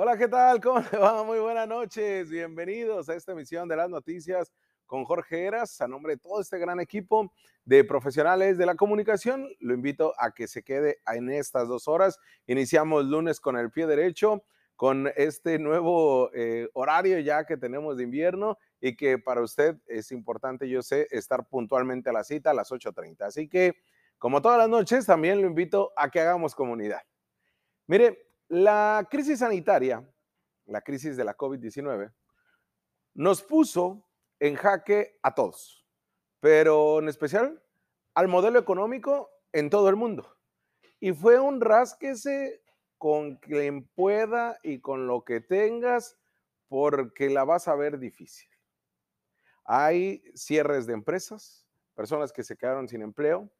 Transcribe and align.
Hola, 0.00 0.16
¿qué 0.16 0.28
tal? 0.28 0.60
¿Cómo 0.60 0.78
le 0.78 0.96
va? 0.96 1.24
Muy 1.24 1.40
buenas 1.40 1.66
noches. 1.66 2.30
Bienvenidos 2.30 3.08
a 3.08 3.16
esta 3.16 3.32
emisión 3.32 3.68
de 3.68 3.74
las 3.74 3.90
noticias 3.90 4.52
con 4.86 5.04
Jorge 5.04 5.46
Eras. 5.46 5.80
A 5.80 5.88
nombre 5.88 6.12
de 6.12 6.18
todo 6.18 6.40
este 6.40 6.56
gran 6.56 6.78
equipo 6.78 7.32
de 7.64 7.82
profesionales 7.82 8.58
de 8.58 8.64
la 8.64 8.76
comunicación, 8.76 9.48
lo 9.58 9.74
invito 9.74 10.14
a 10.16 10.30
que 10.30 10.46
se 10.46 10.62
quede 10.62 10.98
en 11.12 11.28
estas 11.32 11.66
dos 11.66 11.88
horas. 11.88 12.20
Iniciamos 12.46 13.06
lunes 13.06 13.40
con 13.40 13.56
el 13.56 13.72
pie 13.72 13.88
derecho, 13.88 14.44
con 14.76 15.10
este 15.16 15.58
nuevo 15.58 16.30
eh, 16.32 16.68
horario 16.74 17.18
ya 17.18 17.44
que 17.44 17.56
tenemos 17.56 17.96
de 17.96 18.04
invierno 18.04 18.56
y 18.80 18.94
que 18.94 19.18
para 19.18 19.42
usted 19.42 19.78
es 19.88 20.12
importante, 20.12 20.68
yo 20.68 20.80
sé, 20.80 21.08
estar 21.10 21.48
puntualmente 21.48 22.10
a 22.10 22.12
la 22.12 22.22
cita 22.22 22.52
a 22.52 22.54
las 22.54 22.70
8.30. 22.70 23.22
Así 23.22 23.48
que, 23.48 23.74
como 24.16 24.40
todas 24.40 24.58
las 24.58 24.68
noches, 24.68 25.06
también 25.06 25.42
lo 25.42 25.48
invito 25.48 25.90
a 25.96 26.08
que 26.08 26.20
hagamos 26.20 26.54
comunidad. 26.54 27.02
Mire, 27.88 28.27
la 28.48 29.06
crisis 29.10 29.40
sanitaria, 29.40 30.08
la 30.66 30.80
crisis 30.80 31.16
de 31.16 31.24
la 31.24 31.36
COVID-19, 31.36 32.12
nos 33.14 33.42
puso 33.42 34.08
en 34.40 34.54
jaque 34.54 35.18
a 35.22 35.34
todos, 35.34 35.86
pero 36.40 36.98
en 37.00 37.08
especial 37.08 37.62
al 38.14 38.28
modelo 38.28 38.58
económico 38.58 39.30
en 39.52 39.70
todo 39.70 39.88
el 39.88 39.96
mundo. 39.96 40.36
Y 41.00 41.12
fue 41.12 41.38
un 41.38 41.60
rasquese 41.60 42.62
con 42.96 43.36
quien 43.36 43.86
pueda 43.88 44.58
y 44.62 44.80
con 44.80 45.06
lo 45.06 45.24
que 45.24 45.40
tengas, 45.40 46.18
porque 46.68 47.30
la 47.30 47.44
vas 47.44 47.68
a 47.68 47.76
ver 47.76 47.98
difícil. 47.98 48.48
Hay 49.64 50.22
cierres 50.34 50.86
de 50.86 50.94
empresas, 50.94 51.66
personas 51.94 52.32
que 52.32 52.42
se 52.42 52.56
quedaron 52.56 52.88
sin 52.88 53.02
empleo, 53.02 53.50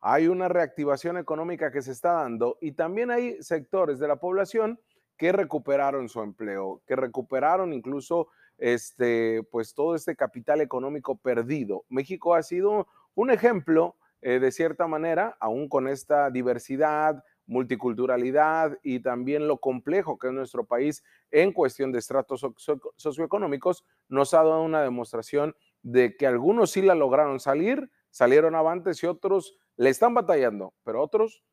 hay 0.00 0.28
una 0.28 0.48
reactivación 0.48 1.16
económica 1.16 1.72
que 1.72 1.82
se 1.82 1.92
está 1.92 2.12
dando 2.12 2.56
y 2.60 2.72
también 2.72 3.10
hay 3.10 3.42
sectores 3.42 3.98
de 3.98 4.08
la 4.08 4.16
población 4.16 4.80
que 5.16 5.32
recuperaron 5.32 6.08
su 6.08 6.20
empleo, 6.20 6.82
que 6.86 6.94
recuperaron 6.94 7.72
incluso 7.72 8.28
este, 8.56 9.42
pues 9.50 9.74
todo 9.74 9.94
este 9.94 10.16
capital 10.16 10.60
económico 10.60 11.16
perdido. 11.16 11.84
México 11.88 12.34
ha 12.34 12.42
sido 12.42 12.86
un 13.14 13.30
ejemplo, 13.30 13.96
eh, 14.22 14.38
de 14.38 14.52
cierta 14.52 14.86
manera, 14.86 15.36
aún 15.40 15.68
con 15.68 15.88
esta 15.88 16.30
diversidad, 16.30 17.22
multiculturalidad 17.46 18.78
y 18.82 19.00
también 19.00 19.48
lo 19.48 19.58
complejo 19.58 20.18
que 20.18 20.28
es 20.28 20.32
nuestro 20.32 20.64
país 20.64 21.02
en 21.30 21.52
cuestión 21.52 21.90
de 21.92 21.98
estratos 21.98 22.46
socioeconómicos, 22.96 23.84
nos 24.08 24.34
ha 24.34 24.38
dado 24.38 24.62
una 24.62 24.82
demostración 24.82 25.56
de 25.82 26.16
que 26.16 26.26
algunos 26.26 26.70
sí 26.72 26.82
la 26.82 26.94
lograron 26.94 27.40
salir, 27.40 27.90
salieron 28.18 28.56
avantes 28.56 29.00
y 29.04 29.06
otros 29.06 29.56
le 29.76 29.90
están 29.90 30.12
batallando, 30.12 30.74
pero 30.82 31.00
otros 31.00 31.44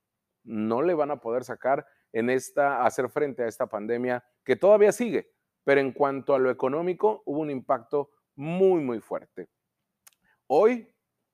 no 0.44 0.82
le 0.82 0.96
van 0.96 1.12
a 1.12 1.22
poder 1.22 1.44
sacar 1.44 1.86
en 2.12 2.32
esta, 2.32 2.84
hacer 2.84 3.08
frente 3.08 3.44
a 3.44 3.48
esta 3.48 3.68
pandemia 3.68 4.26
que 4.44 4.56
todavía 4.56 4.92
sigue, 4.92 5.32
pero 5.64 5.80
en 5.80 5.92
cuanto 5.92 6.34
a 6.34 6.40
lo 6.40 6.50
económico 6.50 7.22
hubo 7.28 7.42
un 7.42 7.52
impacto 7.52 8.10
muy, 8.34 8.82
muy 8.82 9.00
fuerte. 9.00 9.48
Hoy, 10.48 10.92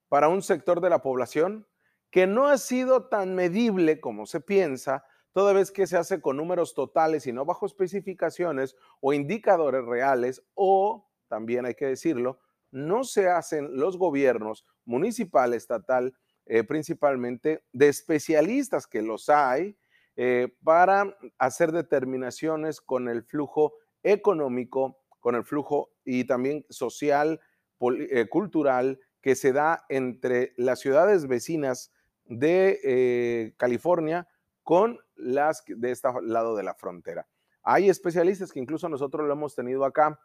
para 0.10 0.28
un 0.28 0.42
sector 0.42 0.82
de 0.82 0.90
la 0.90 1.02
población 1.02 1.66
que 2.10 2.28
no 2.28 2.50
ha 2.50 2.58
sido 2.58 3.08
tan 3.08 3.34
medible 3.34 4.02
como 4.02 4.26
se 4.26 4.42
piensa, 4.42 5.06
toda 5.32 5.54
vez 5.54 5.72
que 5.72 5.88
se 5.88 5.96
hace 5.96 6.20
con 6.20 6.36
números 6.36 6.74
totales 6.74 7.26
y 7.26 7.32
no 7.32 7.46
bajo 7.46 7.66
especificaciones 7.66 8.76
o 9.00 9.14
indicadores 9.14 9.86
reales, 9.86 10.44
o 10.56 11.10
también 11.30 11.66
hay 11.66 11.76
que 11.76 11.86
decirlo, 11.86 12.42
no 12.72 13.04
se 13.04 13.30
hacen 13.30 13.78
los 13.78 13.98
gobiernos 13.98 14.66
municipal, 14.86 15.54
estatal, 15.54 16.14
eh, 16.46 16.64
principalmente 16.64 17.64
de 17.72 17.88
especialistas 17.88 18.88
que 18.88 19.02
los 19.02 19.30
hay 19.30 19.78
eh, 20.16 20.50
para 20.64 21.16
hacer 21.38 21.72
determinaciones 21.72 22.82
con 22.82 23.08
el 23.08 23.24
flujo 23.24 23.74
económico, 24.04 25.04
con 25.20 25.36
el 25.36 25.44
flujo 25.44 25.92
y 26.04 26.24
también 26.26 26.66
social, 26.70 27.40
eh, 27.80 28.28
cultural 28.28 29.00
que 29.22 29.36
se 29.36 29.54
da 29.54 29.86
entre 29.90 30.54
las 30.58 30.80
ciudades 30.80 31.28
vecinas 31.28 31.92
de 32.26 33.54
California 33.58 34.28
con 34.64 35.00
las 35.16 35.64
de 35.68 35.92
este 35.92 36.10
lado 36.24 36.56
de 36.56 36.64
la 36.64 36.74
frontera. 36.74 37.28
Hay 37.64 37.90
especialistas 37.90 38.52
que 38.52 38.60
incluso 38.60 38.90
nosotros 38.90 39.28
lo 39.28 39.34
hemos 39.34 39.56
tenido 39.56 39.86
acá, 39.86 40.20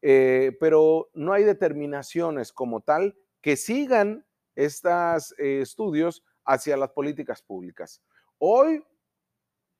pero 0.00 1.10
no 1.14 1.32
hay 1.32 1.44
determinaciones 1.44 2.52
como 2.52 2.80
tal 2.80 3.16
que 3.40 3.56
sigan 3.56 4.24
estos 4.54 5.34
eh, 5.38 5.60
estudios 5.60 6.24
hacia 6.44 6.76
las 6.76 6.90
políticas 6.90 7.42
públicas. 7.42 8.02
Hoy, 8.38 8.84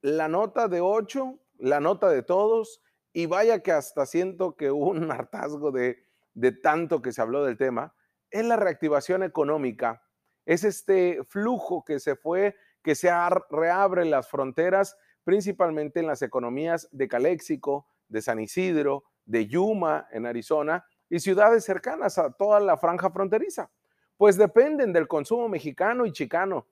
la 0.02 0.28
nota 0.28 0.68
de 0.68 0.80
8, 0.80 1.38
la 1.58 1.80
nota 1.80 2.08
de 2.10 2.22
todos, 2.22 2.80
y 3.12 3.26
vaya 3.26 3.62
que 3.62 3.72
hasta 3.72 4.06
siento 4.06 4.54
que 4.56 4.70
hubo 4.70 4.90
un 4.90 5.10
hartazgo 5.10 5.72
de, 5.72 5.98
de 6.34 6.52
tanto 6.52 7.02
que 7.02 7.12
se 7.12 7.20
habló 7.20 7.44
del 7.44 7.56
tema, 7.56 7.94
es 8.30 8.44
la 8.44 8.56
reactivación 8.56 9.22
económica, 9.22 10.02
es 10.46 10.62
este 10.64 11.24
flujo 11.24 11.84
que 11.84 11.98
se 11.98 12.14
fue, 12.14 12.54
que 12.82 12.94
se 12.94 13.10
reabre 13.50 14.04
las 14.04 14.28
fronteras, 14.28 14.96
principalmente 15.24 16.00
en 16.00 16.06
las 16.06 16.22
economías 16.22 16.88
de 16.92 17.08
Caléxico, 17.08 17.88
de 18.08 18.22
San 18.22 18.38
Isidro, 18.38 19.04
de 19.28 19.47
Yuma, 19.47 20.09
en 20.11 20.27
Arizona, 20.27 20.84
y 21.09 21.21
ciudades 21.21 21.65
cercanas 21.65 22.19
a 22.19 22.33
toda 22.33 22.59
la 22.59 22.77
franja 22.77 23.11
fronteriza 23.11 23.71
pues 24.19 24.37
dependen 24.37 24.93
del 24.93 25.09
consumo 25.09 25.49
mexicano 25.49 26.05
y 26.05 26.12
chicano, 26.12 26.66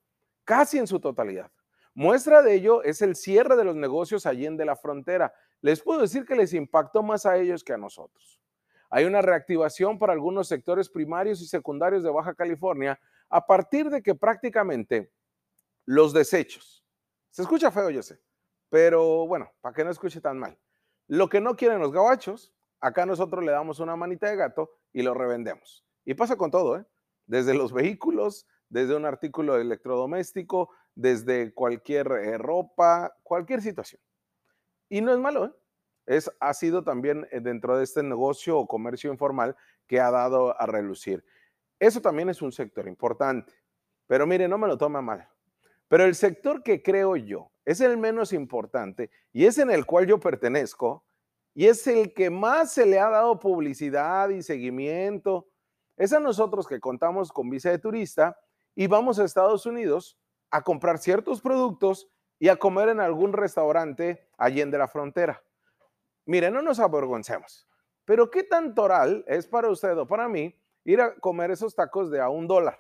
casi 0.44 0.78
en 0.78 0.86
su 0.86 1.00
totalidad. 1.00 1.50
Muestra 1.94 2.42
de 2.42 2.54
ello 2.54 2.82
es 2.82 3.00
el 3.00 3.16
cierre 3.16 3.56
de 3.56 3.64
los 3.64 3.76
negocios 3.76 4.26
allí 4.26 4.44
en 4.44 4.58
de 4.58 4.66
la 4.66 4.76
frontera. 4.76 5.32
Les 5.62 5.80
puedo 5.80 6.00
decir 6.00 6.26
que 6.26 6.36
les 6.36 6.52
impactó 6.52 7.02
más 7.02 7.24
a 7.24 7.38
ellos 7.38 7.64
que 7.64 7.72
a 7.72 7.78
nosotros. 7.78 8.42
Hay 8.90 9.04
una 9.04 9.22
reactivación 9.22 9.98
para 9.98 10.12
algunos 10.12 10.48
sectores 10.48 10.90
primarios 10.90 11.40
y 11.40 11.46
secundarios 11.46 12.02
de 12.02 12.10
Baja 12.10 12.34
California 12.34 13.00
a 13.30 13.46
partir 13.46 13.88
de 13.88 14.02
que 14.02 14.14
prácticamente 14.14 15.10
los 15.86 16.12
desechos, 16.12 16.84
se 17.30 17.42
escucha 17.42 17.70
feo, 17.70 17.90
yo 17.90 18.02
sé, 18.02 18.20
pero 18.68 19.26
bueno, 19.26 19.52
para 19.60 19.74
que 19.74 19.84
no 19.84 19.90
escuche 19.90 20.20
tan 20.20 20.38
mal. 20.38 20.58
Lo 21.08 21.28
que 21.28 21.40
no 21.40 21.56
quieren 21.56 21.78
los 21.78 21.92
gabachos, 21.92 22.52
acá 22.80 23.06
nosotros 23.06 23.44
le 23.44 23.52
damos 23.52 23.80
una 23.80 23.96
manita 23.96 24.28
de 24.28 24.36
gato 24.36 24.72
y 24.92 25.02
lo 25.02 25.14
revendemos. 25.14 25.84
Y 26.04 26.14
pasa 26.14 26.36
con 26.36 26.50
todo, 26.50 26.78
¿eh? 26.78 26.84
desde 27.26 27.54
los 27.54 27.72
vehículos, 27.72 28.46
desde 28.68 28.96
un 28.96 29.04
artículo 29.04 29.56
electrodoméstico, 29.56 30.70
desde 30.94 31.52
cualquier 31.52 32.10
eh, 32.10 32.38
ropa, 32.38 33.14
cualquier 33.22 33.62
situación. 33.62 34.00
Y 34.88 35.00
no 35.00 35.12
es 35.12 35.18
malo, 35.18 35.46
¿eh? 35.46 35.52
es, 36.06 36.30
ha 36.40 36.54
sido 36.54 36.82
también 36.82 37.26
eh, 37.30 37.40
dentro 37.40 37.76
de 37.76 37.84
este 37.84 38.02
negocio 38.02 38.58
o 38.58 38.66
comercio 38.66 39.10
informal 39.12 39.56
que 39.86 40.00
ha 40.00 40.10
dado 40.10 40.60
a 40.60 40.66
relucir. 40.66 41.24
Eso 41.78 42.00
también 42.00 42.28
es 42.28 42.40
un 42.42 42.52
sector 42.52 42.88
importante, 42.88 43.52
pero 44.06 44.26
mire, 44.26 44.48
no 44.48 44.58
me 44.58 44.68
lo 44.68 44.78
toma 44.78 45.02
mal. 45.02 45.28
Pero 45.88 46.04
el 46.04 46.14
sector 46.14 46.62
que 46.62 46.82
creo 46.82 47.16
yo 47.16 47.50
es 47.66 47.80
el 47.82 47.98
menos 47.98 48.32
importante 48.32 49.10
y 49.32 49.44
es 49.44 49.58
en 49.58 49.70
el 49.70 49.84
cual 49.84 50.06
yo 50.06 50.18
pertenezco 50.18 51.04
y 51.52 51.66
es 51.66 51.86
el 51.86 52.14
que 52.14 52.30
más 52.30 52.72
se 52.72 52.86
le 52.86 52.98
ha 52.98 53.10
dado 53.10 53.38
publicidad 53.38 54.30
y 54.30 54.42
seguimiento 54.42 55.48
es 55.96 56.12
a 56.12 56.20
nosotros 56.20 56.66
que 56.66 56.80
contamos 56.80 57.32
con 57.32 57.50
visa 57.50 57.70
de 57.70 57.78
turista 57.78 58.38
y 58.74 58.86
vamos 58.86 59.18
a 59.18 59.24
Estados 59.24 59.66
Unidos 59.66 60.18
a 60.50 60.62
comprar 60.62 60.98
ciertos 60.98 61.40
productos 61.40 62.08
y 62.38 62.48
a 62.48 62.56
comer 62.56 62.90
en 62.90 63.00
algún 63.00 63.32
restaurante 63.32 64.28
allí 64.38 64.60
en 64.60 64.70
de 64.70 64.78
la 64.78 64.88
frontera. 64.88 65.42
Mire, 66.26 66.50
no 66.50 66.62
nos 66.62 66.78
avergoncemos, 66.78 67.66
pero 68.04 68.30
¿qué 68.30 68.44
tan 68.44 68.74
toral 68.74 69.24
es 69.26 69.46
para 69.46 69.70
usted 69.70 69.96
o 69.98 70.06
para 70.06 70.28
mí 70.28 70.54
ir 70.84 71.00
a 71.00 71.16
comer 71.16 71.50
esos 71.50 71.74
tacos 71.74 72.10
de 72.10 72.20
a 72.20 72.28
un 72.28 72.46
dólar, 72.46 72.78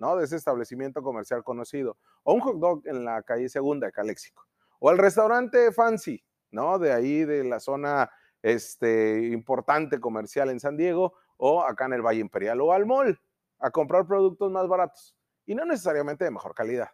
¿no? 0.00 0.16
De 0.16 0.24
ese 0.24 0.34
establecimiento 0.34 1.02
comercial 1.02 1.44
conocido, 1.44 1.96
o 2.24 2.34
un 2.34 2.40
hot 2.40 2.56
dog 2.58 2.82
en 2.86 3.04
la 3.04 3.22
calle 3.22 3.48
Segunda 3.48 3.86
de 3.86 3.92
Caléxico, 3.92 4.44
o 4.80 4.90
al 4.90 4.98
restaurante 4.98 5.70
Fancy, 5.70 6.20
¿no? 6.50 6.80
De 6.80 6.92
ahí 6.92 7.24
de 7.24 7.44
la 7.44 7.60
zona 7.60 8.10
este, 8.42 9.28
importante 9.28 10.00
comercial 10.00 10.50
en 10.50 10.58
San 10.58 10.76
Diego, 10.76 11.14
o 11.40 11.62
acá 11.62 11.86
en 11.86 11.94
el 11.94 12.02
Valle 12.02 12.20
Imperial 12.20 12.60
o 12.60 12.72
al 12.72 12.86
mall 12.86 13.18
a 13.58 13.70
comprar 13.70 14.06
productos 14.06 14.50
más 14.50 14.68
baratos 14.68 15.16
y 15.46 15.54
no 15.54 15.64
necesariamente 15.64 16.24
de 16.24 16.30
mejor 16.30 16.54
calidad. 16.54 16.88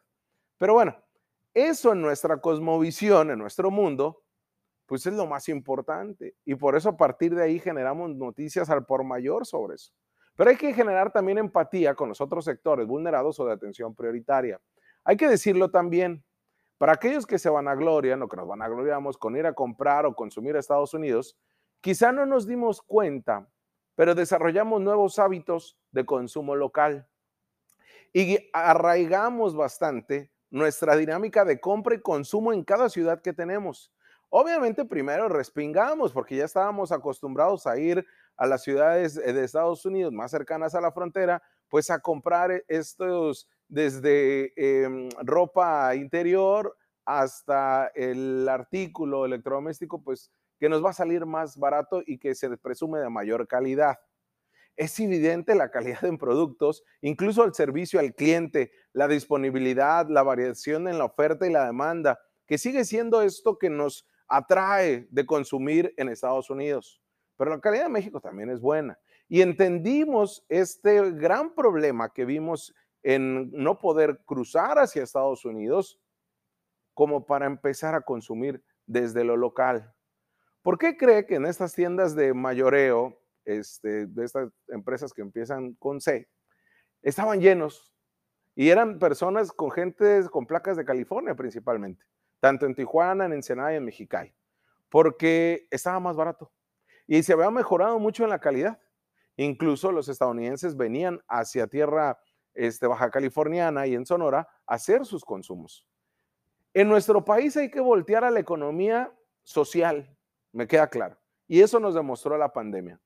Pero 0.56 0.74
bueno, 0.74 0.96
eso 1.52 1.92
en 1.92 2.00
nuestra 2.00 2.40
cosmovisión, 2.40 3.30
en 3.30 3.38
nuestro 3.38 3.70
mundo, 3.70 4.22
pues 4.86 5.04
es 5.06 5.14
lo 5.14 5.26
más 5.26 5.48
importante 5.48 6.36
y 6.44 6.54
por 6.54 6.76
eso 6.76 6.90
a 6.90 6.96
partir 6.96 7.34
de 7.34 7.42
ahí 7.42 7.58
generamos 7.58 8.14
noticias 8.14 8.70
al 8.70 8.86
por 8.86 9.02
mayor 9.02 9.46
sobre 9.46 9.74
eso. 9.74 9.92
Pero 10.36 10.50
hay 10.50 10.56
que 10.56 10.74
generar 10.74 11.12
también 11.12 11.38
empatía 11.38 11.94
con 11.94 12.08
los 12.08 12.20
otros 12.20 12.44
sectores 12.44 12.86
vulnerados 12.86 13.40
o 13.40 13.46
de 13.46 13.52
atención 13.52 13.94
prioritaria. 13.94 14.60
Hay 15.04 15.16
que 15.16 15.28
decirlo 15.28 15.70
también, 15.70 16.22
para 16.78 16.92
aquellos 16.92 17.26
que 17.26 17.38
se 17.38 17.48
van 17.48 17.68
a 17.68 17.74
gloria, 17.74 18.16
o 18.20 18.28
que 18.28 18.36
nos 18.36 18.46
van 18.46 18.62
a 18.62 18.68
gloriamos 18.68 19.16
con 19.16 19.36
ir 19.36 19.46
a 19.46 19.54
comprar 19.54 20.06
o 20.06 20.14
consumir 20.14 20.56
a 20.56 20.60
Estados 20.60 20.94
Unidos, 20.94 21.38
quizá 21.80 22.12
no 22.12 22.26
nos 22.26 22.46
dimos 22.46 22.82
cuenta 22.82 23.48
pero 23.96 24.14
desarrollamos 24.14 24.80
nuevos 24.80 25.18
hábitos 25.18 25.76
de 25.90 26.06
consumo 26.06 26.54
local 26.54 27.08
y 28.12 28.38
arraigamos 28.52 29.56
bastante 29.56 30.30
nuestra 30.50 30.94
dinámica 30.96 31.44
de 31.44 31.58
compra 31.58 31.96
y 31.96 32.00
consumo 32.00 32.52
en 32.52 32.62
cada 32.62 32.88
ciudad 32.88 33.20
que 33.20 33.32
tenemos. 33.32 33.92
Obviamente 34.28 34.84
primero 34.84 35.28
respingamos 35.28 36.12
porque 36.12 36.36
ya 36.36 36.44
estábamos 36.44 36.92
acostumbrados 36.92 37.66
a 37.66 37.78
ir 37.78 38.06
a 38.36 38.46
las 38.46 38.62
ciudades 38.62 39.14
de 39.14 39.44
Estados 39.44 39.84
Unidos 39.84 40.12
más 40.12 40.30
cercanas 40.30 40.74
a 40.74 40.80
la 40.80 40.92
frontera, 40.92 41.42
pues 41.68 41.90
a 41.90 42.00
comprar 42.00 42.64
estos 42.68 43.48
desde 43.68 44.52
em, 44.56 45.08
ropa 45.22 45.94
interior 45.94 46.76
hasta 47.04 47.88
el 47.94 48.48
artículo 48.48 49.24
electrodoméstico, 49.24 50.02
pues 50.02 50.30
que 50.58 50.68
nos 50.68 50.84
va 50.84 50.90
a 50.90 50.94
salir 50.94 51.26
más 51.26 51.56
barato 51.56 52.02
y 52.04 52.18
que 52.18 52.34
se 52.34 52.56
presume 52.56 52.98
de 52.98 53.08
mayor 53.08 53.46
calidad. 53.46 53.98
Es 54.76 54.98
evidente 55.00 55.54
la 55.54 55.70
calidad 55.70 56.04
en 56.04 56.18
productos, 56.18 56.82
incluso 57.00 57.44
el 57.44 57.54
servicio 57.54 58.00
al 58.00 58.14
cliente, 58.14 58.72
la 58.92 59.08
disponibilidad, 59.08 60.08
la 60.08 60.22
variación 60.22 60.88
en 60.88 60.98
la 60.98 61.06
oferta 61.06 61.46
y 61.46 61.52
la 61.52 61.66
demanda, 61.66 62.18
que 62.46 62.58
sigue 62.58 62.84
siendo 62.84 63.22
esto 63.22 63.58
que 63.58 63.70
nos 63.70 64.06
atrae 64.28 65.06
de 65.10 65.26
consumir 65.26 65.94
en 65.96 66.08
Estados 66.08 66.50
Unidos. 66.50 67.00
Pero 67.36 67.50
la 67.50 67.60
calidad 67.60 67.84
de 67.84 67.90
México 67.90 68.20
también 68.20 68.50
es 68.50 68.60
buena. 68.60 68.98
Y 69.28 69.42
entendimos 69.42 70.44
este 70.48 71.10
gran 71.12 71.54
problema 71.54 72.12
que 72.12 72.24
vimos 72.24 72.74
en 73.02 73.50
no 73.52 73.78
poder 73.78 74.20
cruzar 74.24 74.78
hacia 74.78 75.02
Estados 75.02 75.44
Unidos 75.44 76.00
como 76.94 77.26
para 77.26 77.46
empezar 77.46 77.94
a 77.94 78.00
consumir 78.00 78.64
desde 78.86 79.24
lo 79.24 79.36
local. 79.36 79.94
¿Por 80.62 80.78
qué 80.78 80.96
cree 80.96 81.26
que 81.26 81.36
en 81.36 81.46
estas 81.46 81.74
tiendas 81.74 82.16
de 82.16 82.34
mayoreo, 82.34 83.20
este, 83.44 84.06
de 84.06 84.24
estas 84.24 84.50
empresas 84.68 85.12
que 85.12 85.22
empiezan 85.22 85.74
con 85.74 86.00
C, 86.00 86.28
estaban 87.02 87.40
llenos 87.40 87.92
y 88.54 88.70
eran 88.70 88.98
personas 88.98 89.52
con 89.52 89.70
gente 89.70 90.28
con 90.30 90.46
placas 90.46 90.76
de 90.76 90.84
California 90.84 91.34
principalmente? 91.34 92.04
tanto 92.40 92.66
en 92.66 92.74
Tijuana, 92.74 93.24
en 93.26 93.32
Ensenada 93.32 93.72
y 93.72 93.76
en 93.76 93.84
Mexicali, 93.84 94.34
porque 94.88 95.66
estaba 95.70 96.00
más 96.00 96.16
barato 96.16 96.52
y 97.06 97.22
se 97.22 97.32
había 97.32 97.50
mejorado 97.50 97.98
mucho 97.98 98.24
en 98.24 98.30
la 98.30 98.38
calidad. 98.38 98.80
Incluso 99.36 99.92
los 99.92 100.08
estadounidenses 100.08 100.76
venían 100.76 101.20
hacia 101.28 101.66
tierra 101.66 102.18
este, 102.54 102.86
baja 102.86 103.10
californiana 103.10 103.86
y 103.86 103.94
en 103.94 104.06
Sonora 104.06 104.48
a 104.66 104.74
hacer 104.74 105.04
sus 105.04 105.24
consumos. 105.24 105.86
En 106.72 106.88
nuestro 106.88 107.24
país 107.24 107.56
hay 107.56 107.70
que 107.70 107.80
voltear 107.80 108.24
a 108.24 108.30
la 108.30 108.40
economía 108.40 109.12
social, 109.42 110.14
me 110.52 110.66
queda 110.66 110.88
claro. 110.88 111.16
Y 111.46 111.60
eso 111.60 111.78
nos 111.78 111.94
demostró 111.94 112.36
la 112.36 112.52
pandemia. 112.52 113.00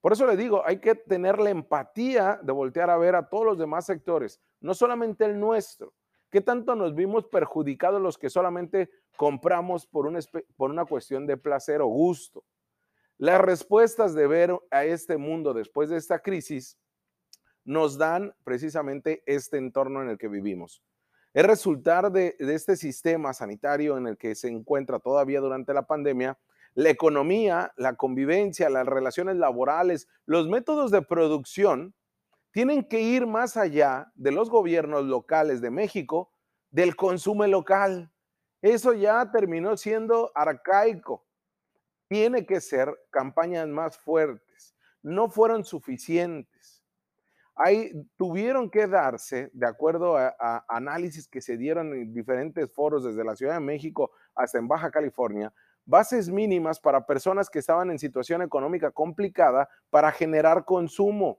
Por 0.00 0.12
eso 0.12 0.26
le 0.26 0.36
digo, 0.36 0.62
hay 0.64 0.78
que 0.78 0.94
tener 0.94 1.38
la 1.38 1.50
empatía 1.50 2.40
de 2.42 2.52
voltear 2.52 2.88
a 2.88 2.96
ver 2.96 3.14
a 3.14 3.28
todos 3.28 3.44
los 3.44 3.58
demás 3.58 3.84
sectores, 3.84 4.40
no 4.60 4.72
solamente 4.72 5.24
el 5.24 5.38
nuestro. 5.38 5.92
¿Qué 6.30 6.40
tanto 6.40 6.74
nos 6.76 6.94
vimos 6.94 7.26
perjudicados 7.26 8.00
los 8.00 8.16
que 8.16 8.30
solamente 8.30 8.88
compramos 9.16 9.86
por 9.86 10.06
una, 10.06 10.20
por 10.56 10.70
una 10.70 10.84
cuestión 10.84 11.26
de 11.26 11.36
placer 11.36 11.82
o 11.82 11.86
gusto? 11.88 12.44
Las 13.20 13.38
respuestas 13.38 14.14
de 14.14 14.26
ver 14.26 14.58
a 14.70 14.86
este 14.86 15.18
mundo 15.18 15.52
después 15.52 15.90
de 15.90 15.98
esta 15.98 16.20
crisis 16.20 16.78
nos 17.66 17.98
dan 17.98 18.34
precisamente 18.44 19.22
este 19.26 19.58
entorno 19.58 20.00
en 20.00 20.08
el 20.08 20.16
que 20.16 20.26
vivimos. 20.26 20.82
Es 21.34 21.44
resultar 21.44 22.10
de, 22.12 22.34
de, 22.38 22.54
este 22.54 22.76
sistema 22.76 23.34
sanitario 23.34 23.98
en 23.98 24.06
el 24.06 24.16
que 24.16 24.34
se 24.34 24.48
encuentra 24.48 25.00
todavía 25.00 25.40
durante 25.40 25.74
la 25.74 25.86
pandemia, 25.86 26.38
la 26.72 26.88
economía, 26.88 27.74
la 27.76 27.94
convivencia, 27.94 28.70
las 28.70 28.86
relaciones 28.86 29.36
laborales, 29.36 30.08
los 30.24 30.48
métodos 30.48 30.90
de 30.90 31.02
producción 31.02 31.94
tienen 32.52 32.84
que 32.84 33.02
ir 33.02 33.26
más 33.26 33.58
allá 33.58 34.10
de 34.14 34.32
los 34.32 34.48
gobiernos 34.48 35.04
locales 35.04 35.60
de 35.60 35.70
México, 35.70 36.32
del 36.70 36.96
consumo 36.96 37.46
local. 37.46 38.10
Eso 38.62 38.94
ya 38.94 39.30
terminó 39.30 39.76
siendo 39.76 40.32
arcaico. 40.34 41.26
Tiene 42.10 42.44
que 42.44 42.60
ser 42.60 42.92
campañas 43.10 43.68
más 43.68 43.96
fuertes. 43.96 44.74
No 45.00 45.30
fueron 45.30 45.64
suficientes. 45.64 46.82
Ahí 47.54 47.92
tuvieron 48.16 48.68
que 48.68 48.88
darse, 48.88 49.48
de 49.52 49.66
acuerdo 49.68 50.16
a, 50.16 50.34
a 50.40 50.64
análisis 50.68 51.28
que 51.28 51.40
se 51.40 51.56
dieron 51.56 51.94
en 51.94 52.12
diferentes 52.12 52.68
foros 52.74 53.04
desde 53.04 53.22
la 53.22 53.36
Ciudad 53.36 53.54
de 53.54 53.60
México 53.60 54.10
hasta 54.34 54.58
en 54.58 54.66
Baja 54.66 54.90
California, 54.90 55.52
bases 55.84 56.28
mínimas 56.28 56.80
para 56.80 57.06
personas 57.06 57.48
que 57.48 57.60
estaban 57.60 57.92
en 57.92 58.00
situación 58.00 58.42
económica 58.42 58.90
complicada 58.90 59.68
para 59.88 60.10
generar 60.10 60.64
consumo 60.64 61.38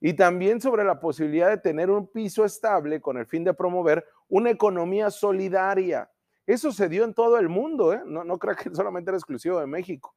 y 0.00 0.14
también 0.14 0.62
sobre 0.62 0.82
la 0.82 0.98
posibilidad 0.98 1.50
de 1.50 1.58
tener 1.58 1.90
un 1.90 2.10
piso 2.10 2.46
estable 2.46 3.02
con 3.02 3.18
el 3.18 3.26
fin 3.26 3.44
de 3.44 3.52
promover 3.52 4.06
una 4.28 4.48
economía 4.48 5.10
solidaria. 5.10 6.10
Eso 6.46 6.70
se 6.70 6.88
dio 6.88 7.04
en 7.04 7.12
todo 7.12 7.38
el 7.38 7.48
mundo, 7.48 7.92
¿eh? 7.92 8.02
no, 8.06 8.22
no 8.22 8.38
creo 8.38 8.54
que 8.54 8.70
solamente 8.74 9.10
era 9.10 9.18
exclusivo 9.18 9.58
de 9.58 9.66
México. 9.66 10.14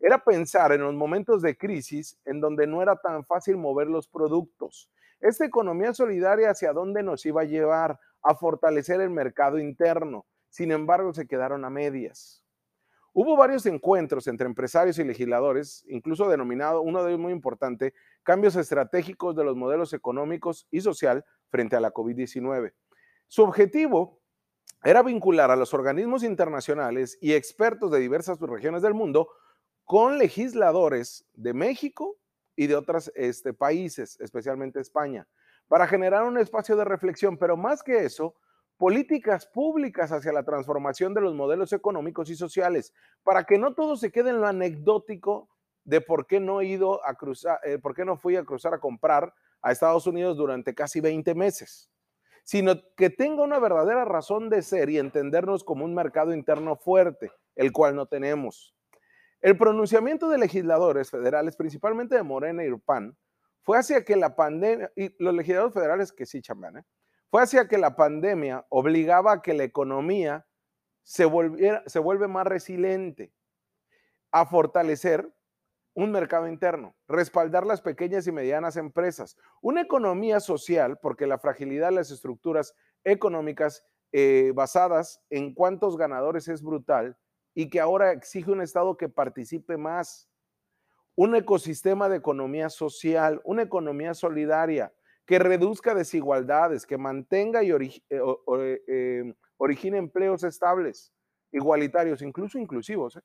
Era 0.00 0.22
pensar 0.22 0.72
en 0.72 0.82
los 0.82 0.94
momentos 0.94 1.42
de 1.42 1.56
crisis 1.56 2.18
en 2.24 2.40
donde 2.40 2.66
no 2.66 2.82
era 2.82 2.96
tan 2.96 3.24
fácil 3.24 3.56
mover 3.56 3.88
los 3.88 4.08
productos. 4.08 4.88
Esta 5.20 5.44
economía 5.44 5.92
solidaria 5.92 6.50
hacia 6.50 6.72
dónde 6.72 7.02
nos 7.02 7.26
iba 7.26 7.42
a 7.42 7.44
llevar 7.44 7.98
a 8.22 8.34
fortalecer 8.34 9.00
el 9.00 9.10
mercado 9.10 9.58
interno. 9.58 10.24
Sin 10.48 10.70
embargo, 10.70 11.12
se 11.12 11.26
quedaron 11.26 11.64
a 11.64 11.70
medias. 11.70 12.44
Hubo 13.12 13.36
varios 13.36 13.66
encuentros 13.66 14.28
entre 14.28 14.46
empresarios 14.46 14.98
y 14.98 15.04
legisladores, 15.04 15.84
incluso 15.88 16.28
denominado, 16.28 16.82
uno 16.82 17.02
de 17.02 17.10
ellos 17.10 17.20
muy 17.20 17.32
importante, 17.32 17.92
cambios 18.22 18.54
estratégicos 18.54 19.34
de 19.34 19.44
los 19.44 19.56
modelos 19.56 19.92
económicos 19.92 20.68
y 20.70 20.80
social 20.80 21.24
frente 21.48 21.74
a 21.74 21.80
la 21.80 21.92
COVID-19. 21.92 22.72
Su 23.26 23.42
objetivo 23.42 24.17
era 24.84 25.02
vincular 25.02 25.50
a 25.50 25.56
los 25.56 25.74
organismos 25.74 26.22
internacionales 26.22 27.18
y 27.20 27.32
expertos 27.32 27.90
de 27.90 27.98
diversas 27.98 28.38
regiones 28.40 28.82
del 28.82 28.94
mundo 28.94 29.28
con 29.84 30.18
legisladores 30.18 31.26
de 31.34 31.54
México 31.54 32.18
y 32.54 32.66
de 32.66 32.76
otros 32.76 33.10
este, 33.14 33.54
países, 33.54 34.18
especialmente 34.20 34.80
España, 34.80 35.26
para 35.66 35.86
generar 35.86 36.24
un 36.24 36.38
espacio 36.38 36.76
de 36.76 36.84
reflexión, 36.84 37.38
pero 37.38 37.56
más 37.56 37.82
que 37.82 38.04
eso, 38.04 38.34
políticas 38.76 39.46
públicas 39.46 40.12
hacia 40.12 40.32
la 40.32 40.44
transformación 40.44 41.14
de 41.14 41.20
los 41.20 41.34
modelos 41.34 41.72
económicos 41.72 42.30
y 42.30 42.36
sociales, 42.36 42.92
para 43.22 43.44
que 43.44 43.58
no 43.58 43.74
todo 43.74 43.96
se 43.96 44.12
quede 44.12 44.30
en 44.30 44.40
lo 44.40 44.46
anecdótico 44.46 45.48
de 45.84 46.00
por 46.00 46.26
qué 46.26 46.38
no 46.38 46.60
he 46.60 46.66
ido 46.66 47.04
a 47.06 47.14
cruzar, 47.14 47.58
eh, 47.64 47.78
por 47.78 47.94
qué 47.94 48.04
no 48.04 48.16
fui 48.16 48.36
a 48.36 48.44
cruzar 48.44 48.74
a 48.74 48.80
comprar 48.80 49.32
a 49.62 49.72
Estados 49.72 50.06
Unidos 50.06 50.36
durante 50.36 50.74
casi 50.74 51.00
20 51.00 51.34
meses, 51.34 51.90
sino 52.48 52.80
que 52.96 53.10
tenga 53.10 53.42
una 53.42 53.58
verdadera 53.58 54.06
razón 54.06 54.48
de 54.48 54.62
ser 54.62 54.88
y 54.88 54.96
entendernos 54.96 55.64
como 55.64 55.84
un 55.84 55.94
mercado 55.94 56.32
interno 56.32 56.76
fuerte, 56.76 57.30
el 57.54 57.72
cual 57.72 57.94
no 57.94 58.06
tenemos. 58.06 58.74
El 59.42 59.58
pronunciamiento 59.58 60.30
de 60.30 60.38
legisladores 60.38 61.10
federales, 61.10 61.56
principalmente 61.56 62.16
de 62.16 62.22
Morena 62.22 62.64
y 62.64 62.74
PAN, 62.78 63.14
fue 63.64 63.76
hacia 63.76 64.02
que 64.02 64.16
la 64.16 64.34
pandemia, 64.34 64.90
y 64.96 65.14
los 65.22 65.34
legisladores 65.34 65.74
federales 65.74 66.10
que 66.10 66.24
sí 66.24 66.40
chambean, 66.40 66.78
¿eh? 66.78 66.84
fue 67.30 67.42
hacia 67.42 67.68
que 67.68 67.76
la 67.76 67.94
pandemia 67.94 68.64
obligaba 68.70 69.32
a 69.32 69.42
que 69.42 69.52
la 69.52 69.64
economía 69.64 70.46
se, 71.02 71.26
volviera, 71.26 71.82
se 71.84 71.98
vuelve 71.98 72.28
más 72.28 72.46
resiliente, 72.46 73.30
a 74.32 74.46
fortalecer 74.46 75.30
un 75.98 76.12
mercado 76.12 76.46
interno, 76.46 76.94
respaldar 77.08 77.66
las 77.66 77.80
pequeñas 77.80 78.24
y 78.28 78.30
medianas 78.30 78.76
empresas, 78.76 79.36
una 79.60 79.80
economía 79.80 80.38
social, 80.38 80.96
porque 81.02 81.26
la 81.26 81.38
fragilidad 81.38 81.88
de 81.88 81.96
las 81.96 82.12
estructuras 82.12 82.76
económicas 83.02 83.84
eh, 84.12 84.52
basadas 84.54 85.20
en 85.28 85.52
cuántos 85.54 85.96
ganadores 85.96 86.46
es 86.46 86.62
brutal 86.62 87.18
y 87.52 87.68
que 87.68 87.80
ahora 87.80 88.12
exige 88.12 88.52
un 88.52 88.62
Estado 88.62 88.96
que 88.96 89.08
participe 89.08 89.76
más, 89.76 90.30
un 91.16 91.34
ecosistema 91.34 92.08
de 92.08 92.18
economía 92.18 92.70
social, 92.70 93.40
una 93.42 93.62
economía 93.62 94.14
solidaria, 94.14 94.94
que 95.26 95.40
reduzca 95.40 95.96
desigualdades, 95.96 96.86
que 96.86 96.96
mantenga 96.96 97.64
y 97.64 97.72
eh, 97.72 98.20
eh, 98.86 99.34
origine 99.56 99.98
empleos 99.98 100.44
estables, 100.44 101.12
igualitarios, 101.50 102.22
incluso 102.22 102.56
inclusivos. 102.56 103.18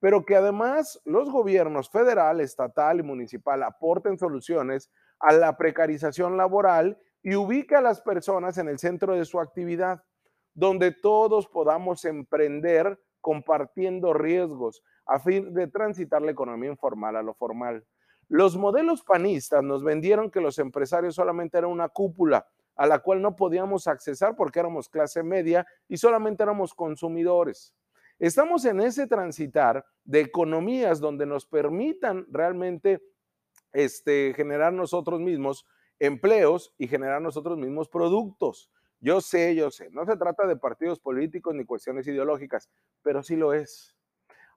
Pero 0.00 0.24
que 0.24 0.36
además 0.36 1.00
los 1.04 1.30
gobiernos 1.30 1.90
federal, 1.90 2.40
estatal 2.40 3.00
y 3.00 3.02
municipal 3.02 3.62
aporten 3.62 4.18
soluciones 4.18 4.90
a 5.18 5.32
la 5.32 5.56
precarización 5.56 6.36
laboral 6.36 6.98
y 7.22 7.34
ubique 7.34 7.74
a 7.74 7.80
las 7.80 8.00
personas 8.00 8.58
en 8.58 8.68
el 8.68 8.78
centro 8.78 9.14
de 9.14 9.24
su 9.24 9.40
actividad, 9.40 10.04
donde 10.54 10.92
todos 10.92 11.48
podamos 11.48 12.04
emprender 12.04 13.00
compartiendo 13.20 14.12
riesgos 14.12 14.82
a 15.06 15.18
fin 15.18 15.52
de 15.54 15.66
transitar 15.66 16.22
la 16.22 16.30
economía 16.30 16.70
informal 16.70 17.16
a 17.16 17.22
lo 17.22 17.34
formal. 17.34 17.84
Los 18.28 18.56
modelos 18.56 19.02
panistas 19.02 19.62
nos 19.62 19.84
vendieron 19.84 20.30
que 20.30 20.40
los 20.40 20.58
empresarios 20.58 21.14
solamente 21.14 21.58
eran 21.58 21.70
una 21.70 21.88
cúpula 21.88 22.46
a 22.74 22.86
la 22.86 22.98
cual 22.98 23.22
no 23.22 23.36
podíamos 23.36 23.86
accesar 23.86 24.36
porque 24.36 24.58
éramos 24.58 24.88
clase 24.88 25.22
media 25.22 25.66
y 25.88 25.96
solamente 25.96 26.42
éramos 26.42 26.74
consumidores. 26.74 27.74
Estamos 28.18 28.64
en 28.64 28.80
ese 28.80 29.06
transitar 29.06 29.84
de 30.04 30.20
economías 30.20 31.00
donde 31.00 31.26
nos 31.26 31.44
permitan 31.44 32.26
realmente 32.30 33.02
este, 33.72 34.32
generar 34.34 34.72
nosotros 34.72 35.20
mismos 35.20 35.66
empleos 35.98 36.74
y 36.78 36.88
generar 36.88 37.20
nosotros 37.20 37.58
mismos 37.58 37.88
productos. 37.88 38.70
Yo 39.00 39.20
sé, 39.20 39.54
yo 39.54 39.70
sé, 39.70 39.90
no 39.90 40.06
se 40.06 40.16
trata 40.16 40.46
de 40.46 40.56
partidos 40.56 40.98
políticos 40.98 41.54
ni 41.54 41.66
cuestiones 41.66 42.06
ideológicas, 42.06 42.70
pero 43.02 43.22
sí 43.22 43.36
lo 43.36 43.52
es. 43.52 43.94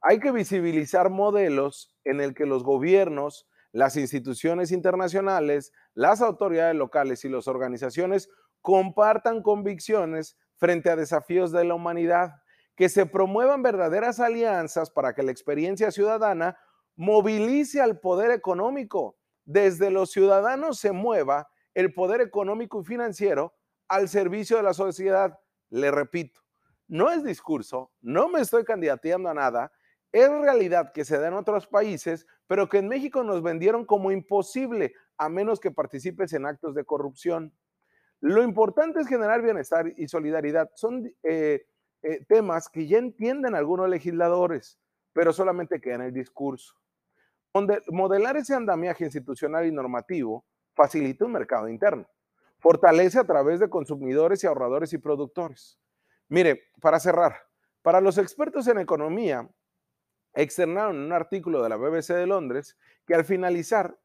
Hay 0.01 0.19
que 0.19 0.31
visibilizar 0.31 1.09
modelos 1.09 1.93
en 2.05 2.21
el 2.21 2.33
que 2.33 2.45
los 2.45 2.63
gobiernos, 2.63 3.49
las 3.73 3.97
instituciones 3.97 4.71
internacionales, 4.71 5.73
las 5.93 6.21
autoridades 6.21 6.75
locales 6.75 7.25
y 7.25 7.29
las 7.29 7.49
organizaciones 7.49 8.29
compartan 8.61 9.41
convicciones 9.41 10.37
frente 10.55 10.89
a 10.89 10.95
desafíos 10.95 11.51
de 11.51 11.65
la 11.65 11.75
humanidad, 11.75 12.41
que 12.79 12.87
se 12.87 13.05
promuevan 13.05 13.61
verdaderas 13.61 14.21
alianzas 14.21 14.89
para 14.89 15.13
que 15.13 15.21
la 15.21 15.31
experiencia 15.31 15.91
ciudadana 15.91 16.57
movilice 16.95 17.81
al 17.81 17.99
poder 17.99 18.31
económico. 18.31 19.17
Desde 19.43 19.91
los 19.91 20.11
ciudadanos 20.11 20.79
se 20.79 20.93
mueva 20.93 21.49
el 21.73 21.93
poder 21.93 22.21
económico 22.21 22.79
y 22.79 22.85
financiero 22.85 23.53
al 23.89 24.07
servicio 24.07 24.55
de 24.55 24.63
la 24.63 24.73
sociedad. 24.73 25.37
Le 25.69 25.91
repito, 25.91 26.39
no 26.87 27.11
es 27.11 27.21
discurso, 27.25 27.91
no 27.99 28.29
me 28.29 28.39
estoy 28.39 28.63
candidateando 28.63 29.27
a 29.27 29.33
nada, 29.33 29.73
es 30.13 30.29
realidad 30.29 30.93
que 30.93 31.03
se 31.03 31.19
da 31.19 31.27
en 31.27 31.33
otros 31.33 31.67
países, 31.67 32.27
pero 32.47 32.69
que 32.69 32.77
en 32.77 32.87
México 32.87 33.23
nos 33.23 33.43
vendieron 33.43 33.85
como 33.85 34.09
imposible, 34.09 34.93
a 35.17 35.27
menos 35.27 35.59
que 35.59 35.69
participes 35.69 36.31
en 36.31 36.45
actos 36.45 36.75
de 36.75 36.85
corrupción. 36.85 37.53
Lo 38.21 38.41
importante 38.41 39.01
es 39.01 39.07
generar 39.07 39.41
bienestar 39.41 39.91
y 39.97 40.07
solidaridad. 40.07 40.71
Son 40.75 41.13
eh, 41.23 41.65
eh, 42.01 42.23
temas 42.25 42.69
que 42.69 42.87
ya 42.87 42.97
entienden 42.97 43.55
algunos 43.55 43.89
legisladores, 43.89 44.79
pero 45.13 45.33
solamente 45.33 45.81
queda 45.81 45.95
en 45.95 46.01
el 46.01 46.13
discurso. 46.13 46.75
Modelar 47.89 48.37
ese 48.37 48.53
andamiaje 48.53 49.03
institucional 49.03 49.65
y 49.65 49.71
normativo 49.71 50.45
facilita 50.73 51.25
un 51.25 51.33
mercado 51.33 51.67
interno. 51.67 52.07
Fortalece 52.59 53.19
a 53.19 53.23
través 53.23 53.59
de 53.59 53.69
consumidores 53.69 54.43
y 54.43 54.47
ahorradores 54.47 54.93
y 54.93 54.97
productores. 54.97 55.79
Mire, 56.27 56.63
para 56.79 56.99
cerrar, 56.99 57.35
para 57.81 58.01
los 58.01 58.17
expertos 58.17 58.67
en 58.67 58.79
economía, 58.79 59.49
externaron 60.33 60.97
un 60.97 61.11
artículo 61.11 61.63
de 61.63 61.69
la 61.69 61.77
BBC 61.77 62.13
de 62.13 62.27
Londres 62.27 62.77
que 63.05 63.15
al 63.15 63.25
finalizar, 63.25 63.97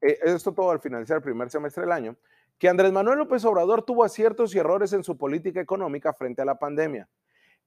eh, 0.00 0.18
esto 0.22 0.54
todo 0.54 0.70
al 0.70 0.80
finalizar 0.80 1.18
el 1.18 1.22
primer 1.22 1.50
semestre 1.50 1.82
del 1.82 1.92
año, 1.92 2.16
que 2.58 2.68
Andrés 2.68 2.92
Manuel 2.92 3.18
López 3.18 3.44
Obrador 3.44 3.82
tuvo 3.82 4.02
aciertos 4.02 4.54
y 4.54 4.58
errores 4.58 4.92
en 4.92 5.04
su 5.04 5.16
política 5.16 5.60
económica 5.60 6.12
frente 6.12 6.42
a 6.42 6.44
la 6.44 6.58
pandemia. 6.58 7.08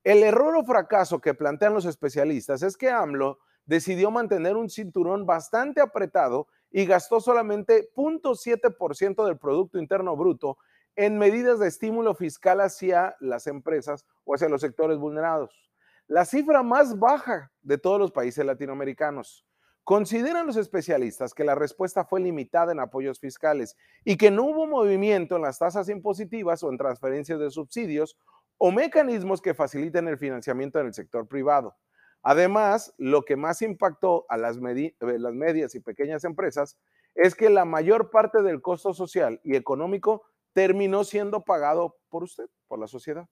El 0.03 0.24
error 0.24 0.55
o 0.55 0.63
fracaso 0.63 1.20
que 1.20 1.34
plantean 1.34 1.74
los 1.74 1.86
especialistas 1.86 2.63
es 2.63 2.77
que 2.77 2.89
AMLO 2.89 3.39
decidió 3.65 4.12
mantener 4.12 4.58
un 4.58 4.70
cinturón 4.70 5.25
bastante 5.25 5.81
apretado 5.81 6.48
y 6.72 6.86
gastó 6.86 7.20
solamente 7.20 7.89
0.7% 7.96 9.25
del 9.25 9.38
Producto 9.38 9.77
Interno 9.77 10.15
Bruto 10.15 10.58
en 10.96 11.17
medidas 11.17 11.60
de 11.60 11.67
estímulo 11.67 12.15
fiscal 12.15 12.62
hacia 12.62 13.15
las 13.20 13.48
empresas 13.48 14.05
o 14.25 14.36
hacia 14.36 14.50
los 14.50 14.62
sectores 14.62 14.98
vulnerados 14.98 15.72
la 16.12 16.25
cifra 16.25 16.62
más 16.62 17.00
baja 17.00 17.53
de 17.62 17.77
todos 17.77 17.98
los 17.98 18.12
países 18.12 18.46
latinoamericanos. 18.46 19.46
Consideran 19.86 20.46
los 20.46 20.58
especialistas 20.58 21.34
que 21.34 21.46
la 21.46 21.55
respuesta 21.55 22.03
fue 22.03 22.20
limitada 22.20 22.74
en 22.74 22.81
apoyos 22.81 23.17
fiscales 23.17 23.77
y 24.03 24.17
que 24.17 24.29
no 24.29 24.43
hubo 24.43 24.67
movimiento 24.67 25.38
en 25.38 25.43
las 25.43 25.58
tasas 25.58 25.88
impositivas 25.88 26.63
o 26.63 26.70
en 26.70 26.77
transferencias 26.77 27.39
de 27.39 27.50
subsidios 27.50 28.17
o 28.63 28.72
mecanismos 28.72 29.41
que 29.41 29.56
faciliten 29.56 30.08
el 30.08 30.20
financiamiento 30.20 30.80
en 30.80 30.86
el 30.86 30.94
sector 30.94 31.27
privado. 31.27 31.75
Además, 32.22 32.94
lo 33.00 33.24
que 33.24 33.36
más 33.36 33.63
impactó 33.63 34.27
a 34.30 34.38
las, 34.38 34.58
eh, 34.58 34.94
las 35.00 35.34
medias 35.34 35.74
y 35.74 35.80
pequeñas 35.80 36.25
empresas 36.25 36.77
es 37.15 37.34
que 37.34 37.50
la 37.50 37.65
mayor 37.65 38.12
parte 38.12 38.44
del 38.44 38.62
costo 38.62 38.94
social 38.94 39.41
y 39.44 39.56
económico 39.56 40.22
terminó 40.53 41.03
siendo 41.03 41.44
pagado 41.44 41.98
por 42.10 42.22
usted, 42.22 42.46
por 42.68 42.77
la 42.77 42.86
sociedad. 42.86 43.27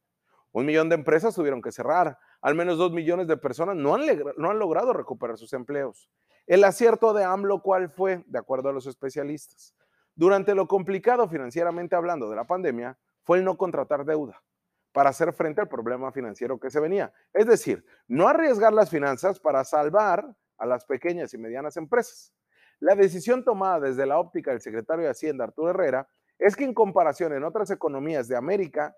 Un 0.52 0.66
millón 0.66 0.90
de 0.90 0.96
empresas 0.96 1.36
tuvieron 1.36 1.62
que 1.62 1.72
cerrar, 1.72 2.18
al 2.42 2.56
menos 2.56 2.80
dos 2.80 2.92
millones 2.92 3.28
de 3.28 3.38
personas 3.38 3.76
no 3.76 3.94
han, 3.94 4.02
no 4.38 4.50
han 4.50 4.58
logrado 4.58 4.94
recuperar 4.94 5.38
sus 5.38 5.54
empleos. 5.54 6.10
El 6.48 6.64
acierto 6.64 7.14
de 7.14 7.24
AMLO, 7.24 7.62
¿cuál 7.62 7.92
fue? 7.92 8.24
De 8.26 8.40
acuerdo 8.40 8.70
a 8.70 8.74
los 8.74 8.88
especialistas. 8.88 9.76
Durante 10.16 10.56
lo 10.56 10.68
complicado 10.68 11.30
financieramente 11.30 11.96
hablando 11.96 12.32
de 12.32 12.36
la 12.36 12.48
pandemia, 12.48 12.98
fue 13.22 13.38
el 13.38 13.44
no 13.44 13.58
contratar 13.58 14.06
deuda 14.06 14.42
para 14.92 15.10
hacer 15.10 15.34
frente 15.34 15.62
al 15.62 15.68
problema 15.68 16.12
financiero 16.12 16.60
que 16.60 16.70
se 16.70 16.80
venía. 16.80 17.14
Es 17.34 17.46
decir, 17.46 17.86
no 18.08 18.28
arriesgar 18.28 18.74
las 18.74 18.90
finanzas 18.90 19.40
para 19.40 19.64
salvar 19.64 20.36
a 20.58 20.66
las 20.66 20.86
pequeñas 20.86 21.34
y 21.34 21.38
medianas 21.38 21.78
empresas. 21.78 22.34
La 22.80 22.96
decisión 22.96 23.44
tomada 23.44 23.80
desde 23.82 24.06
la 24.06 24.20
óptica 24.20 24.52
del 24.52 24.62
secretario 24.62 25.06
de 25.06 25.12
Hacienda, 25.12 25.44
Arturo 25.44 25.70
Herrera, 25.70 26.08
es 26.38 26.56
que 26.56 26.64
en 26.64 26.74
comparación 26.74 27.34
en 27.34 27.44
otras 27.44 27.70
economías 27.72 28.28
de 28.28 28.38
América, 28.38 28.96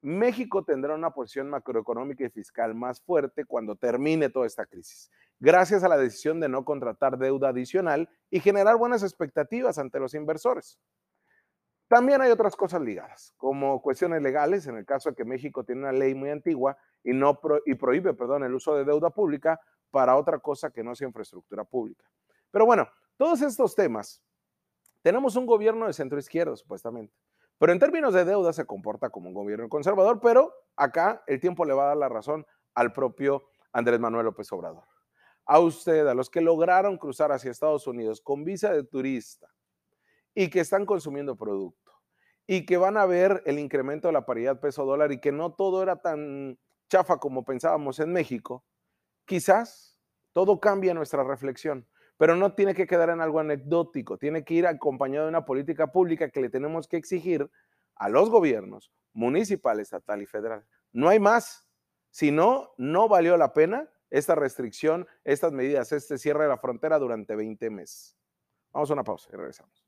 México 0.00 0.64
tendrá 0.64 0.94
una 0.94 1.10
posición 1.10 1.50
macroeconómica 1.50 2.24
y 2.24 2.30
fiscal 2.30 2.74
más 2.74 3.00
fuerte 3.00 3.44
cuando 3.44 3.74
termine 3.74 4.28
toda 4.28 4.46
esta 4.46 4.64
crisis, 4.66 5.10
gracias 5.40 5.82
a 5.82 5.88
la 5.88 5.96
decisión 5.96 6.38
de 6.38 6.48
no 6.48 6.64
contratar 6.64 7.18
deuda 7.18 7.48
adicional 7.48 8.08
y 8.30 8.38
generar 8.40 8.76
buenas 8.76 9.02
expectativas 9.02 9.78
ante 9.78 9.98
los 9.98 10.14
inversores. 10.14 10.78
También 11.88 12.20
hay 12.20 12.30
otras 12.30 12.54
cosas 12.54 12.82
ligadas, 12.82 13.32
como 13.38 13.80
cuestiones 13.80 14.20
legales, 14.20 14.66
en 14.66 14.76
el 14.76 14.84
caso 14.84 15.08
de 15.08 15.16
que 15.16 15.24
México 15.24 15.64
tiene 15.64 15.80
una 15.80 15.92
ley 15.92 16.14
muy 16.14 16.28
antigua 16.28 16.76
y, 17.02 17.14
no 17.14 17.40
y 17.64 17.74
prohíbe 17.76 18.12
perdón, 18.12 18.44
el 18.44 18.54
uso 18.54 18.74
de 18.74 18.84
deuda 18.84 19.08
pública 19.08 19.58
para 19.90 20.16
otra 20.16 20.38
cosa 20.38 20.70
que 20.70 20.84
no 20.84 20.94
sea 20.94 21.08
infraestructura 21.08 21.64
pública. 21.64 22.04
Pero 22.50 22.66
bueno, 22.66 22.86
todos 23.16 23.40
estos 23.40 23.74
temas, 23.74 24.22
tenemos 25.00 25.34
un 25.36 25.46
gobierno 25.46 25.86
de 25.86 25.94
centro 25.94 26.18
izquierda, 26.18 26.54
supuestamente. 26.56 27.14
Pero 27.58 27.72
en 27.72 27.78
términos 27.78 28.12
de 28.12 28.26
deuda 28.26 28.52
se 28.52 28.66
comporta 28.66 29.08
como 29.08 29.28
un 29.28 29.34
gobierno 29.34 29.66
conservador, 29.70 30.20
pero 30.20 30.52
acá 30.76 31.22
el 31.26 31.40
tiempo 31.40 31.64
le 31.64 31.72
va 31.72 31.84
a 31.84 31.88
dar 31.88 31.96
la 31.96 32.10
razón 32.10 32.46
al 32.74 32.92
propio 32.92 33.48
Andrés 33.72 33.98
Manuel 33.98 34.26
López 34.26 34.52
Obrador. 34.52 34.84
A 35.46 35.58
usted, 35.58 36.06
a 36.06 36.14
los 36.14 36.28
que 36.28 36.42
lograron 36.42 36.98
cruzar 36.98 37.32
hacia 37.32 37.50
Estados 37.50 37.86
Unidos 37.86 38.20
con 38.20 38.44
visa 38.44 38.70
de 38.72 38.84
turista 38.84 39.48
y 40.38 40.50
que 40.50 40.60
están 40.60 40.86
consumiendo 40.86 41.34
producto 41.34 41.92
y 42.46 42.64
que 42.64 42.76
van 42.76 42.96
a 42.96 43.06
ver 43.06 43.42
el 43.44 43.58
incremento 43.58 44.06
de 44.06 44.12
la 44.12 44.24
paridad 44.24 44.60
peso 44.60 44.84
dólar 44.84 45.10
y 45.10 45.20
que 45.20 45.32
no 45.32 45.54
todo 45.54 45.82
era 45.82 46.00
tan 46.00 46.60
chafa 46.88 47.18
como 47.18 47.44
pensábamos 47.44 47.98
en 47.98 48.12
México, 48.12 48.64
quizás 49.24 49.98
todo 50.32 50.60
cambia 50.60 50.94
nuestra 50.94 51.24
reflexión 51.24 51.88
pero 52.18 52.36
no 52.36 52.54
tiene 52.54 52.74
que 52.74 52.86
quedar 52.86 53.10
en 53.10 53.20
algo 53.20 53.40
anecdótico, 53.40 54.16
tiene 54.16 54.44
que 54.44 54.54
ir 54.54 54.66
acompañado 54.68 55.26
de 55.26 55.30
una 55.30 55.44
política 55.44 55.90
pública 55.90 56.30
que 56.30 56.40
le 56.40 56.50
tenemos 56.50 56.86
que 56.86 56.96
exigir 56.96 57.50
a 57.96 58.08
los 58.08 58.30
gobiernos 58.30 58.92
municipal, 59.12 59.80
estatal 59.80 60.22
y 60.22 60.26
federal. 60.26 60.64
No 60.92 61.08
hay 61.08 61.18
más. 61.18 61.66
Si 62.10 62.30
no, 62.30 62.74
no 62.76 63.08
valió 63.08 63.36
la 63.36 63.52
pena 63.52 63.88
esta 64.10 64.34
restricción, 64.34 65.06
estas 65.24 65.52
medidas, 65.52 65.92
este 65.92 66.18
cierre 66.18 66.44
de 66.44 66.48
la 66.48 66.58
frontera 66.58 66.98
durante 66.98 67.36
20 67.36 67.70
meses. 67.70 68.16
Vamos 68.72 68.90
a 68.90 68.94
una 68.94 69.04
pausa 69.04 69.28
y 69.32 69.36
regresamos. 69.36 69.87